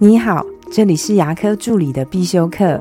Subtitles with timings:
[0.00, 2.80] 你好，这里是牙科助理的必修课。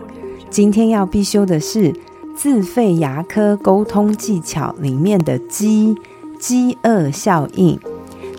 [0.51, 1.91] 今天要必修的是
[2.35, 5.95] 自费牙科沟通技巧里面的饥
[6.39, 7.75] 饥饿效应。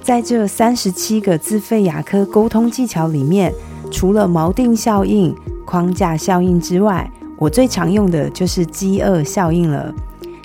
[0.01, 3.53] 在这三十七个自费牙科沟通技巧里面，
[3.90, 5.35] 除了锚定效应、
[5.67, 9.92] 框架效应之外，我最常用的就是饥饿效应了。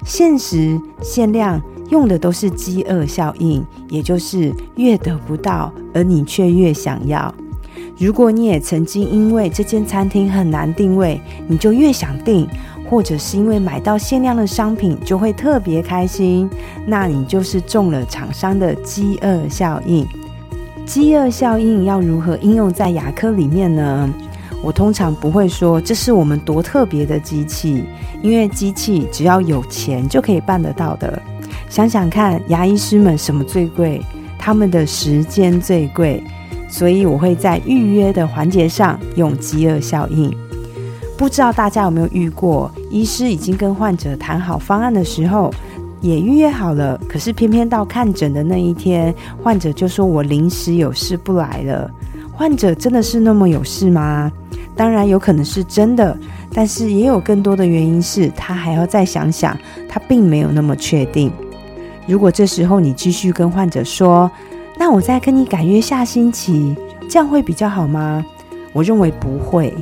[0.03, 1.61] 限时限量
[1.91, 7.31] 用的都是饥饿效应，也就是越得不到，而你却越想要。
[7.97, 12.47] 如果你也曾经因为这间餐厅很难定位，你就越想订，
[12.89, 16.49] 或者是因为买到限量的商品就会特别开心，
[16.87, 20.05] 那你就是中了厂商的饥饿效应。
[20.85, 24.11] 饥饿效应要如何应用在牙科里面呢？
[24.61, 27.83] 我通常不会说这是我们多特别的机器，
[28.21, 31.21] 因为机器只要有钱就可以办得到的。
[31.69, 34.01] 想想看，牙医师们什么最贵？
[34.37, 36.23] 他们的时间最贵。
[36.73, 40.35] 所以我会在预约的环节上用饥饿效应。
[41.15, 45.53] 不知道大家有没有遇过，医师已经跟患者谈好方案的时候，
[46.01, 51.91] 也预约好了，可是偏偏到看诊的那一天，患者就说我临时有事不来了。
[52.31, 54.31] 患者真的是那么有事吗？
[54.75, 56.17] 当然有可能是真的，
[56.51, 59.55] 但是也有更多的原因是他还要再想想，
[59.87, 61.31] 他并没有那么确定。
[62.07, 64.29] 如果这时候你继续跟患者说，
[64.77, 66.75] 那我再跟你改约下星期，
[67.09, 68.25] 这样会比较好吗？
[68.73, 69.73] 我认为不会，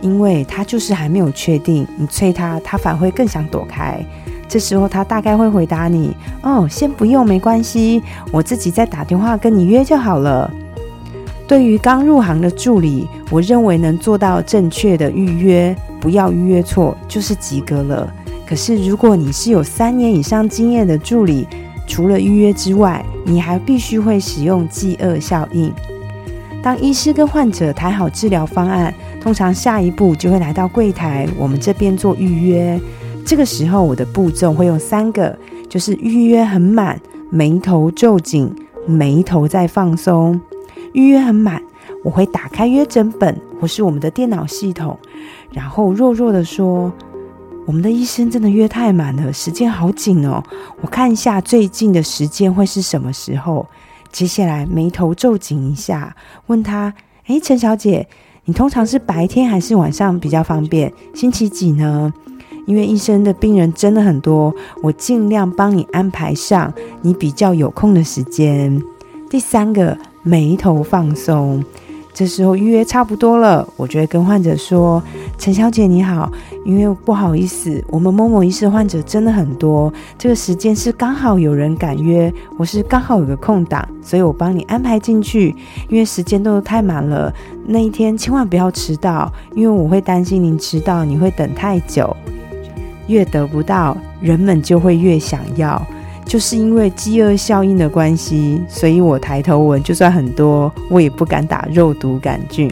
[0.00, 1.86] 因为他就是还没有确定。
[1.96, 4.04] 你催他，他反而会更想躲开。
[4.48, 10.50] 这时候他大概会回答你：“哦，先不用，没关系，我自己再打电话跟你约就好了。”
[11.46, 18.10] 对于刚入行的助理，我认为能做到正确的预约，不要预约错，就是及格了。
[18.46, 21.46] 可是如果你是有三年以上经验的助理，
[21.88, 25.72] 除了预约之外，你还必须会使用饥饿效应。
[26.62, 32.78] 当医师跟患者谈好治疗方案，通常下一步就会来到柜台，我们这边做预约。
[33.24, 35.36] 这个时候，我的步骤会用三个，
[35.68, 37.00] 就是预约很满，
[37.30, 38.54] 眉头皱紧，
[38.86, 40.38] 眉头在放松。
[40.92, 41.62] 预约很满，
[42.04, 44.98] 我会打开约诊本或是我们的电脑系统，
[45.52, 46.92] 然后弱弱的说。
[47.68, 50.42] 我们的医生真的约太满了，时间好紧哦。
[50.80, 53.66] 我看一下最近的时间会是什么时候。
[54.10, 56.94] 接下来眉头皱紧一下，问他
[57.28, 58.08] ：“诶，陈小姐，
[58.46, 60.90] 你通常是白天还是晚上比较方便？
[61.12, 62.10] 星期几呢？
[62.64, 68.82] 因为医生的病人真的很多，我尽量帮你安排上你比较有空的时间。”
[69.28, 71.62] 第三个，眉头放松。
[72.14, 75.00] 这时候预约差不多了，我就会跟患者说
[75.38, 76.30] ：“陈小姐你好，
[76.64, 85.54] 因为不好意思，我们某某医师患者真的很多，这个时间是刚好有人敢约，我是刚好有个空档，所以我帮你安排进去。
[85.88, 87.32] 因为时间都太满了，
[87.64, 92.14] 那一天千万不要迟到，因为我会担心您迟到，你会等太久。
[93.06, 95.80] 越得不到，人们就会越想要。”
[96.26, 102.70] 就是因为饥饿效应的关系，所以我抬头纹就算很多，我也不敢打肉毒杆菌。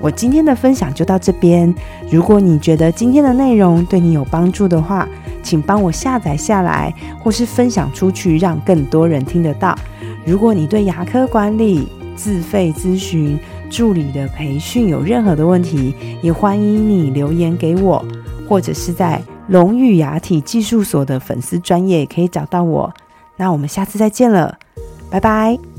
[0.00, 1.74] 我今天的分享就到这边。
[2.10, 5.08] 如果你觉得今天的内容对你有帮助的话，
[5.42, 9.76] 请帮我下载下来，或是分享出去，让更多人听得到。
[10.24, 13.38] 如果你对牙科管理、自费咨询、
[13.70, 18.04] 助理的培训有任何的问题，也欢迎你留言给我，
[18.48, 19.22] 或者是在。
[19.48, 22.92] 龙语牙体技术所的粉丝专业可以找到我，
[23.38, 24.58] 那我们下次再见了，
[25.08, 25.77] 拜拜。